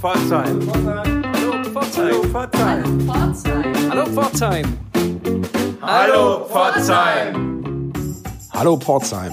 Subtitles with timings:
[0.00, 0.60] Pforzheim.
[1.34, 2.32] Hallo Pforzheim.
[3.90, 4.78] Hallo Pforzheim.
[5.82, 7.92] Hallo Pforzheim.
[8.52, 9.32] Hallo Pforzheim.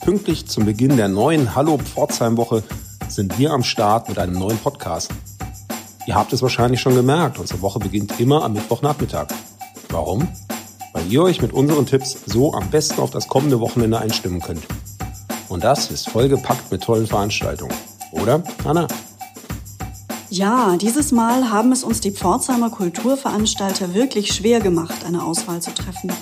[0.00, 2.64] Pünktlich zum Beginn der neuen Hallo Pforzheim-Woche
[3.08, 5.12] sind wir am Start mit einem neuen Podcast.
[6.08, 9.28] Ihr habt es wahrscheinlich schon gemerkt, unsere Woche beginnt immer am Mittwochnachmittag.
[9.90, 10.26] Warum?
[10.92, 14.66] Weil ihr euch mit unseren Tipps so am besten auf das kommende Wochenende einstimmen könnt.
[15.48, 17.74] Und das ist vollgepackt mit tollen Veranstaltungen.
[18.10, 18.88] Oder, Anna?
[20.36, 25.72] Ja, dieses Mal haben es uns die Pforzheimer Kulturveranstalter wirklich schwer gemacht, eine Auswahl zu
[25.72, 26.12] treffen.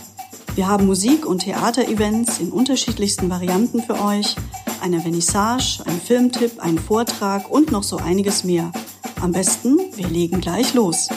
[0.55, 4.37] Wir haben Musik- und Theaterevents in unterschiedlichsten Varianten für euch,
[4.83, 8.71] eine Vernissage, ein Filmtipp, einen Vortrag und noch so einiges mehr.
[9.23, 11.09] Am besten, wir legen gleich los.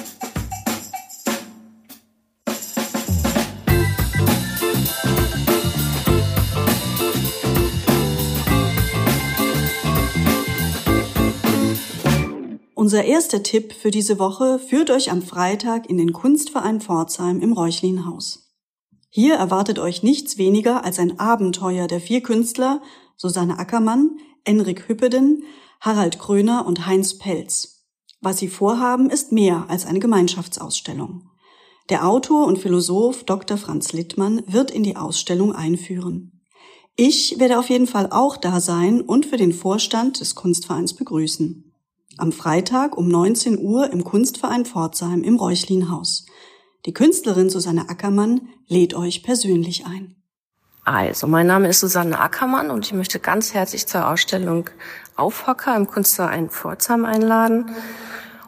[12.96, 17.52] Unser erster Tipp für diese Woche führt euch am Freitag in den Kunstverein Pforzheim im
[17.52, 18.54] Räuchlinhaus.
[19.10, 22.82] Hier erwartet euch nichts weniger als ein Abenteuer der vier Künstler
[23.18, 24.12] Susanne Ackermann,
[24.46, 25.44] Enrik Hüppeden,
[25.82, 27.86] Harald Kröner und Heinz Pelz.
[28.22, 31.30] Was sie vorhaben, ist mehr als eine Gemeinschaftsausstellung.
[31.90, 33.58] Der Autor und Philosoph Dr.
[33.58, 36.42] Franz Littmann wird in die Ausstellung einführen.
[36.96, 41.75] Ich werde auf jeden Fall auch da sein und für den Vorstand des Kunstvereins begrüßen.
[42.18, 46.26] Am Freitag um 19 Uhr im Kunstverein Pforzheim im Räuchlinhaus.
[46.86, 50.16] Die Künstlerin Susanne Ackermann lädt euch persönlich ein.
[50.86, 54.70] Also, mein Name ist Susanne Ackermann und ich möchte ganz herzlich zur Ausstellung
[55.18, 57.72] Aufhocker im Kunstverein Pforzheim einladen.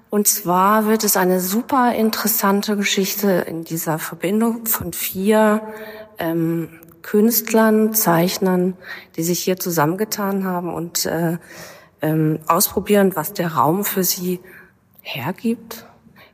[0.10, 5.62] Und zwar wird es eine super interessante Geschichte in dieser Verbindung von vier
[6.20, 6.70] ähm,
[7.02, 8.78] Künstlern, Zeichnern,
[9.18, 11.38] die sich hier zusammengetan haben und äh,
[12.02, 14.40] ähm, ausprobieren, was der Raum für sie
[15.02, 15.86] hergibt.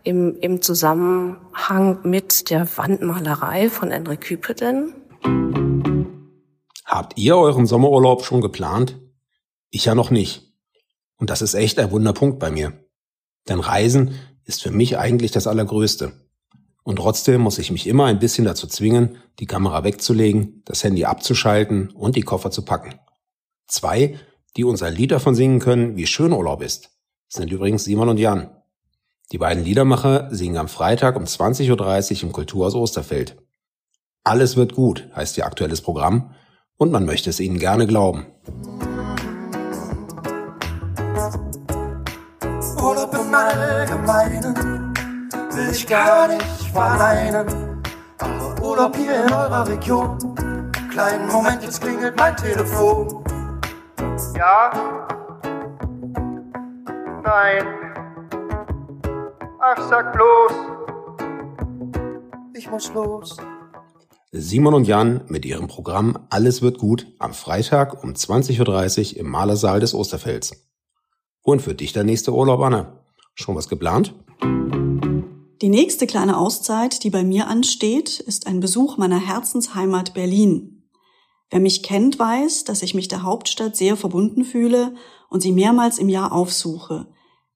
[0.04, 4.94] Im, Im Zusammenhang mit der Wandmalerei von Enrik Küpeden.
[6.84, 9.00] Habt ihr euren Sommerurlaub schon geplant?
[9.70, 10.54] Ich ja noch nicht.
[11.18, 12.74] Und das ist echt ein Wunderpunkt bei mir.
[13.48, 16.12] Denn Reisen ist für mich eigentlich das Allergrößte.
[16.84, 21.06] Und trotzdem muss ich mich immer ein bisschen dazu zwingen, die Kamera wegzulegen, das Handy
[21.06, 23.00] abzuschalten und die Koffer zu packen.
[23.68, 24.20] Zwei
[24.56, 26.92] die uns ein Lied davon singen können, wie schön Urlaub ist,
[27.28, 28.50] sind übrigens Simon und Jan.
[29.32, 33.38] Die beiden Liedermacher singen am Freitag um 20.30 Uhr im Kulturhaus Osterfeld.
[34.24, 36.36] Alles wird gut, heißt ihr aktuelles Programm,
[36.78, 38.26] und man möchte es ihnen gerne glauben.
[42.82, 44.94] Urlaub im Allgemeinen
[45.52, 47.82] will ich gar nicht verneinen,
[48.20, 50.18] aber Urlaub hier in eurer Region.
[50.92, 53.24] Kleinen Moment, jetzt klingelt mein Telefon.
[54.36, 55.08] Ja?
[57.24, 57.66] Nein.
[59.60, 60.54] Ach, sag bloß.
[62.54, 63.38] Ich muss los.
[64.32, 69.30] Simon und Jan mit ihrem Programm Alles wird gut am Freitag um 20.30 Uhr im
[69.30, 70.70] Malersaal des Osterfelds.
[71.44, 73.06] Und für dich der nächste Urlaub, Anna?
[73.36, 74.16] Schon was geplant?
[75.62, 80.73] Die nächste kleine Auszeit, die bei mir ansteht, ist ein Besuch meiner Herzensheimat Berlin.
[81.54, 84.96] Wer mich kennt, weiß, dass ich mich der Hauptstadt sehr verbunden fühle
[85.30, 87.06] und sie mehrmals im Jahr aufsuche,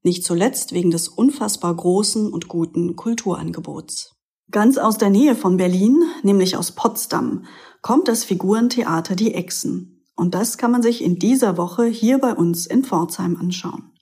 [0.04, 4.16] nicht zuletzt wegen des unfassbar großen und guten Kulturangebots.
[4.52, 7.46] Ganz aus der Nähe von Berlin, nämlich aus Potsdam,
[7.82, 10.06] kommt das Figurentheater Die Echsen.
[10.16, 13.94] Und das kann man sich in dieser Woche hier bei uns in Pforzheim anschauen.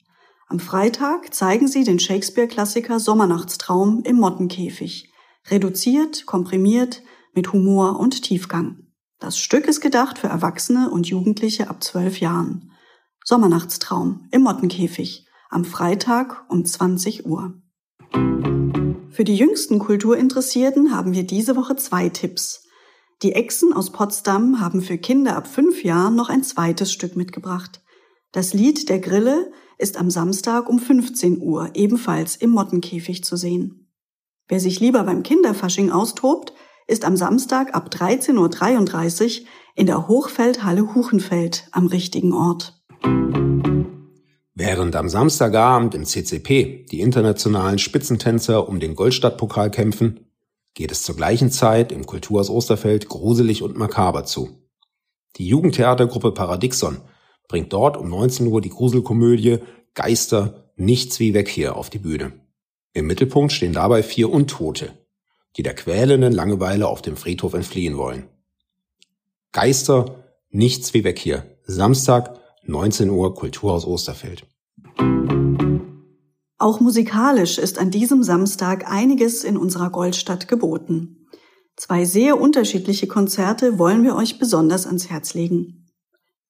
[0.48, 5.14] Am Freitag zeigen sie den Shakespeare-Klassiker Sommernachtstraum im Mottenkäfig.
[5.50, 7.02] Reduziert, komprimiert,
[7.34, 8.85] mit Humor und Tiefgang.
[9.20, 12.72] Das Stück ist gedacht für Erwachsene und Jugendliche ab zwölf Jahren.
[13.24, 17.54] Sommernachtstraum im Mottenkäfig am Freitag um 20 Uhr.
[19.10, 22.68] Für die jüngsten Kulturinteressierten haben wir diese Woche zwei Tipps.
[23.24, 27.82] Die Echsen aus Potsdam haben für Kinder ab fünf Jahren noch ein zweites Stück mitgebracht.
[28.34, 33.90] Das Lied der Grille ist am Samstag um 15 Uhr ebenfalls im Mottenkäfig zu sehen.
[34.50, 36.52] Wer sich lieber beim Kinderfasching austobt,
[36.88, 42.82] ist am Samstag ab 13.33 Uhr in der Hochfeldhalle Huchenfeld am richtigen Ort.
[44.54, 50.32] Während am Samstagabend im CCP die internationalen Spitzentänzer um den Goldstadtpokal kämpfen,
[50.74, 54.50] geht es zur gleichen Zeit im Kulturhaus Osterfeld gruselig und makaber zu.
[55.38, 57.02] Die Jugendtheatergruppe Paradixon
[57.48, 59.60] bringt dort um 19 Uhr die Gruselkomödie
[59.94, 62.34] Geister, nichts wie weg hier auf die Bühne.
[62.94, 65.05] Im Mittelpunkt stehen dabei vier Untote,
[65.58, 68.28] die der quälenden Langeweile auf dem Friedhof entfliehen wollen.
[69.52, 71.58] Geister, nichts wie weg hier.
[71.64, 74.46] Samstag, 19 Uhr, Kulturhaus Osterfeld.
[76.58, 81.28] Auch musikalisch ist an diesem Samstag einiges in unserer Goldstadt geboten.
[81.76, 85.92] Zwei sehr unterschiedliche Konzerte wollen wir euch besonders ans Herz legen.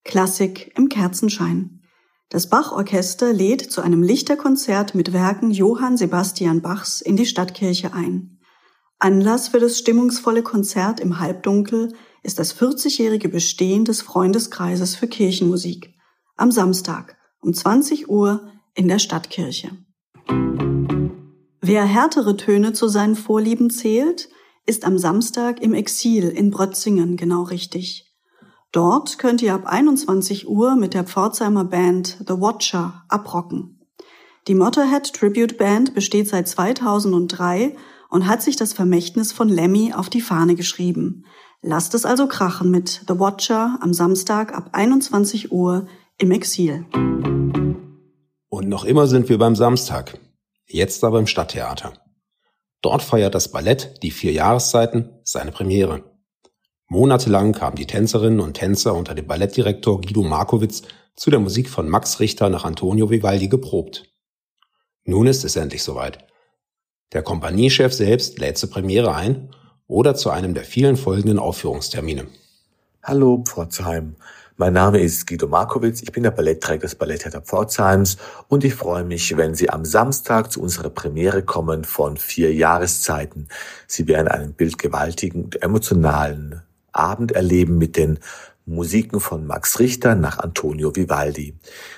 [0.04, 1.82] Klassik im Kerzenschein.
[2.30, 8.35] Das Bach-Orchester lädt zu einem Lichterkonzert mit Werken Johann Sebastian Bachs in die Stadtkirche ein.
[9.00, 11.94] Anlass für das stimmungsvolle Konzert im Halbdunkel
[12.24, 15.94] ist das 40-jährige Bestehen des Freundeskreises für Kirchenmusik.
[16.38, 19.72] Am Samstag um 20 Uhr in der Stadtkirche.
[21.62, 24.30] Wer härtere Töne zu seinen Vorlieben zählt,
[24.66, 28.16] ist am Samstag im Exil in Brötzingen genau richtig.
[28.72, 33.80] Dort könnt ihr ab 21 Uhr mit der Pforzheimer Band The Watcher abrocken.
[34.48, 37.76] Die Motorhead Tribute Band besteht seit 2003
[38.16, 41.26] und hat sich das Vermächtnis von Lemmy auf die Fahne geschrieben.
[41.62, 45.86] Lasst es also krachen mit The Watcher am Samstag ab 21 Uhr
[46.18, 46.86] im Exil.
[48.48, 50.18] Und noch immer sind wir beim Samstag.
[50.66, 51.92] Jetzt aber im Stadttheater.
[52.82, 56.06] Dort feiert das Ballett Die vier Jahreszeiten seine Premiere.
[56.88, 60.84] Monatelang kamen die Tänzerinnen und Tänzer unter dem Ballettdirektor Guido Markowitz
[61.18, 64.06] zu der Musik von Max Richter nach Antonio Vivaldi geprobt.
[65.04, 66.26] Nun ist es endlich soweit.
[67.14, 69.50] Der Kompaniechef selbst lädt zur Premiere ein
[69.88, 72.28] oder zu einem der vielen folgenden Aufführungstermine.
[73.04, 74.16] Hallo Pforzheim,
[74.58, 78.18] mein Name ist Guido Markowitz, ich bin der Ballettträger des Balletttheater Pforzheims
[78.48, 83.50] und ich freue mich, wenn Sie am Samstag zu unserer Premiere kommen von Vier Jahreszeiten.
[83.86, 88.20] Sie werden einen bildgewaltigen und emotionalen Abend erleben mit den
[88.68, 91.56] Musiken von Max Richter nach Antonio Vivaldi.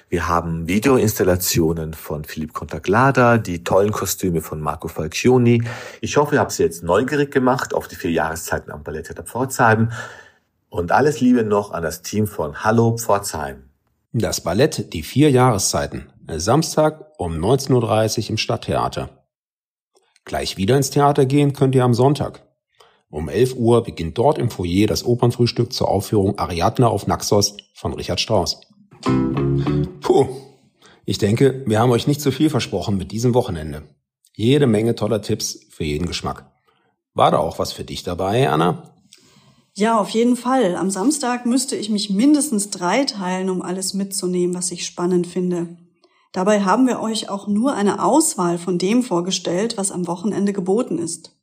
[0.10, 5.64] Wir haben Videoinstallationen von Philipp Contaglada, die tollen Kostüme von Marco Falcioni.
[6.02, 9.92] Ich hoffe, ihr habt Sie jetzt neugierig gemacht auf die vier Jahreszeiten am Balletttheater Pforzheim.
[10.70, 13.70] Und alles Liebe noch an das Team von Hallo Pforzheim.
[14.12, 16.12] Das Ballett Die vier Jahreszeiten.
[16.28, 19.10] Samstag um 19.30 Uhr im Stadttheater.
[20.26, 22.47] Gleich wieder ins Theater gehen könnt ihr am Sonntag.
[23.10, 27.94] Um 11 Uhr beginnt dort im Foyer das Opernfrühstück zur Aufführung Ariadne auf Naxos von
[27.94, 28.60] Richard Strauss.
[30.02, 30.28] Puh,
[31.06, 33.84] ich denke, wir haben euch nicht zu viel versprochen mit diesem Wochenende.
[34.36, 36.52] Jede Menge toller Tipps für jeden Geschmack.
[37.14, 38.94] War da auch was für dich dabei, Anna?
[39.74, 40.76] Ja, auf jeden Fall.
[40.76, 45.78] Am Samstag müsste ich mich mindestens drei teilen, um alles mitzunehmen, was ich spannend finde.
[46.34, 51.00] Dabei haben wir euch auch nur eine Auswahl von dem vorgestellt, was am Wochenende geboten
[51.00, 51.37] ist.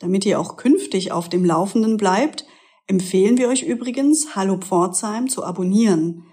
[0.00, 2.46] Damit ihr auch künftig auf dem Laufenden bleibt,
[2.86, 6.24] empfehlen wir euch übrigens, Hallo Pforzheim zu abonnieren.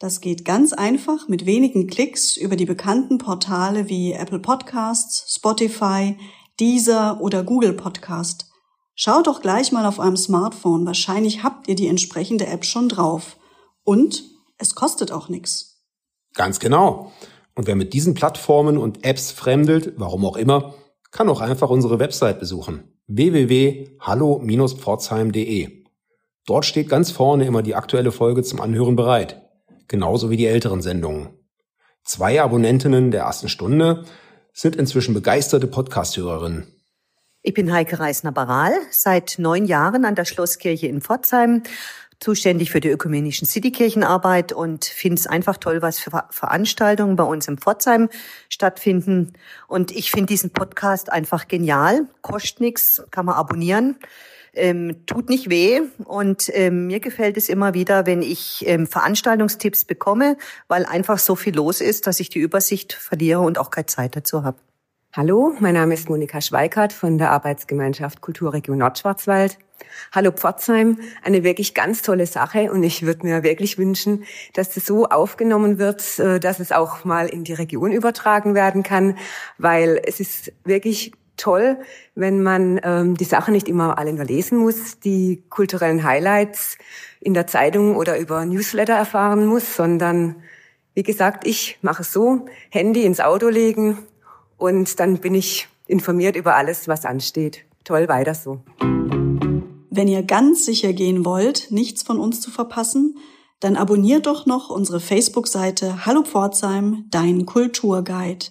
[0.00, 6.18] Das geht ganz einfach mit wenigen Klicks über die bekannten Portale wie Apple Podcasts, Spotify,
[6.58, 8.50] Deezer oder Google Podcast.
[8.96, 13.36] Schaut doch gleich mal auf eurem Smartphone, wahrscheinlich habt ihr die entsprechende App schon drauf.
[13.84, 14.24] Und
[14.58, 15.84] es kostet auch nichts.
[16.34, 17.12] Ganz genau.
[17.54, 20.74] Und wer mit diesen Plattformen und Apps fremdelt, warum auch immer,
[21.12, 25.84] kann auch einfach unsere Website besuchen www.hallo-pforzheim.de.
[26.46, 29.42] Dort steht ganz vorne immer die aktuelle Folge zum Anhören bereit,
[29.86, 31.28] genauso wie die älteren Sendungen.
[32.04, 34.04] Zwei Abonnentinnen der ersten Stunde
[34.52, 36.66] sind inzwischen begeisterte Podcast-Hörerinnen.
[37.42, 41.64] Ich bin Heike Reisner-Baral, seit neun Jahren an der Schlosskirche in Pforzheim
[42.22, 47.48] zuständig für die ökumenischen Citykirchenarbeit und finde es einfach toll, was für Veranstaltungen bei uns
[47.48, 48.08] im Pforzheim
[48.48, 49.32] stattfinden.
[49.66, 53.96] Und ich finde diesen Podcast einfach genial, kostet nichts, kann man abonnieren.
[54.54, 59.86] Ähm, tut nicht weh und ähm, mir gefällt es immer wieder, wenn ich ähm, Veranstaltungstipps
[59.86, 60.36] bekomme,
[60.68, 64.14] weil einfach so viel los ist, dass ich die Übersicht verliere und auch keine Zeit
[64.14, 64.58] dazu habe.
[65.14, 69.58] Hallo, mein Name ist Monika Schweikart von der Arbeitsgemeinschaft Kulturregion Nordschwarzwald.
[70.12, 74.24] Hallo Pforzheim, eine wirklich ganz tolle Sache und ich würde mir wirklich wünschen,
[74.54, 78.82] dass das so aufgenommen wird, äh, dass es auch mal in die Region übertragen werden
[78.82, 79.18] kann,
[79.58, 81.78] weil es ist wirklich toll,
[82.14, 86.78] wenn man ähm, die Sachen nicht immer alle nur lesen muss, die kulturellen Highlights
[87.20, 90.36] in der Zeitung oder über Newsletter erfahren muss, sondern
[90.94, 93.98] wie gesagt, ich mache es so, Handy ins Auto legen
[94.58, 97.64] und dann bin ich informiert über alles, was ansteht.
[97.84, 98.62] Toll, weiter so.
[99.94, 103.18] Wenn ihr ganz sicher gehen wollt, nichts von uns zu verpassen,
[103.60, 108.46] dann abonniert doch noch unsere Facebook-Seite Hallo Pforzheim, dein Kulturguide.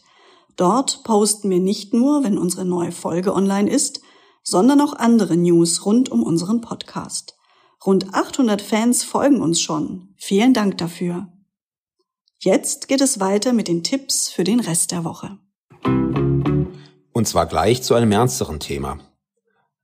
[0.56, 4.02] Dort posten wir nicht nur, wenn unsere neue Folge online ist,
[4.44, 7.36] sondern auch andere News rund um unseren Podcast.
[7.84, 10.14] Rund 800 Fans folgen uns schon.
[10.18, 11.26] Vielen Dank dafür.
[12.38, 15.40] Jetzt geht es weiter mit den Tipps für den Rest der Woche.
[17.14, 19.00] Und zwar gleich zu einem ernsteren Thema.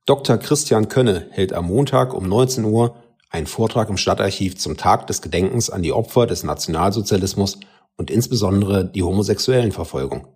[0.08, 0.38] Dr.
[0.38, 2.96] Christian Könne hält am Montag um 19 Uhr
[3.28, 7.60] einen Vortrag im Stadtarchiv zum Tag des Gedenkens an die Opfer des Nationalsozialismus
[7.98, 10.28] und insbesondere die homosexuellen Verfolgung.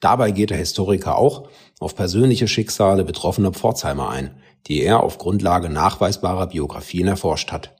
[0.00, 5.70] Dabei geht der Historiker auch auf persönliche Schicksale betroffener Pforzheimer ein, die er auf Grundlage
[5.70, 7.74] nachweisbarer Biografien erforscht hat.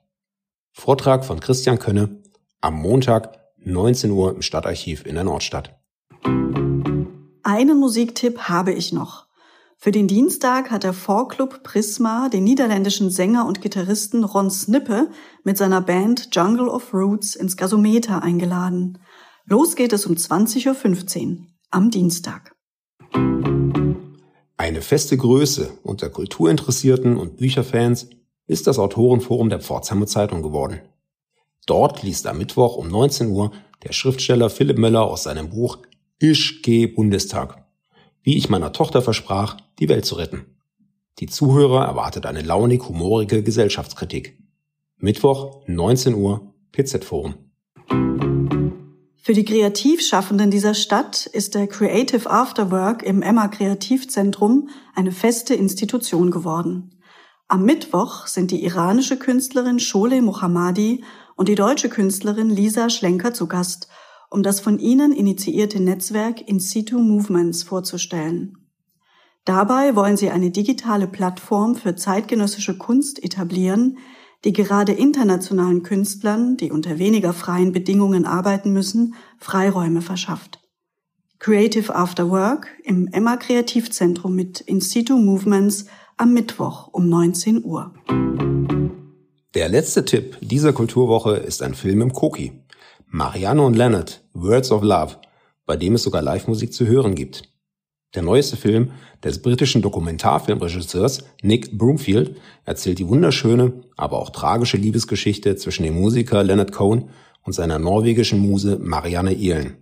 [0.72, 2.22] Vortrag von Christian Könne
[2.62, 5.78] am Montag 19 Uhr im Stadtarchiv in der Nordstadt.
[7.42, 9.29] Einen Musiktipp habe ich noch.
[9.82, 15.08] Für den Dienstag hat der Vorclub Prisma den niederländischen Sänger und Gitarristen Ron Snippe
[15.42, 18.98] mit seiner Band Jungle of Roots ins Gasometer eingeladen.
[19.46, 22.54] Los geht es um 20.15 Uhr am Dienstag.
[24.58, 28.10] Eine feste Größe unter Kulturinteressierten und Bücherfans
[28.46, 30.82] ist das Autorenforum der Pforzheimer Zeitung geworden.
[31.64, 33.50] Dort liest am Mittwoch um 19 Uhr
[33.82, 35.78] der Schriftsteller Philipp Möller aus seinem Buch
[36.18, 37.59] Ich geh Bundestag.
[38.22, 40.44] Wie ich meiner Tochter versprach, die Welt zu retten.
[41.18, 44.38] Die Zuhörer erwartet eine launig humorige Gesellschaftskritik.
[44.98, 47.34] Mittwoch, 19 Uhr, PZ Forum.
[49.22, 56.30] Für die Kreativschaffenden dieser Stadt ist der Creative Afterwork im Emma Kreativzentrum eine feste Institution
[56.30, 57.00] geworden.
[57.48, 61.04] Am Mittwoch sind die iranische Künstlerin Shole Mohammadi
[61.36, 63.88] und die deutsche Künstlerin Lisa Schlenker zu Gast,
[64.30, 68.56] um das von ihnen initiierte Netzwerk In Situ Movements vorzustellen.
[69.44, 73.98] Dabei wollen sie eine digitale Plattform für zeitgenössische Kunst etablieren,
[74.44, 80.60] die gerade internationalen Künstlern, die unter weniger freien Bedingungen arbeiten müssen, Freiräume verschafft.
[81.38, 87.94] Creative After Work im Emma Kreativzentrum mit In Situ Movements am Mittwoch um 19 Uhr.
[89.54, 92.52] Der letzte Tipp dieser Kulturwoche ist ein Film im Koki.
[93.06, 95.16] Marianne und Leonard, Words of Love,
[95.66, 97.42] bei dem es sogar Live-Musik zu hören gibt.
[98.14, 98.90] Der neueste Film
[99.22, 106.42] des britischen Dokumentarfilmregisseurs Nick Broomfield erzählt die wunderschöne, aber auch tragische Liebesgeschichte zwischen dem Musiker
[106.42, 107.10] Leonard Cohen
[107.44, 109.76] und seiner norwegischen Muse Marianne Ihlen.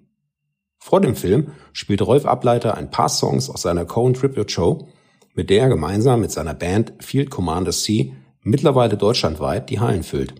[0.78, 4.88] Vor dem Film spielt Rolf Ableiter ein paar Songs aus seiner Cohen Tribute Show,
[5.34, 8.12] mit der er gemeinsam mit seiner Band Field Commander C
[8.42, 10.34] mittlerweile deutschlandweit die Hallen füllt.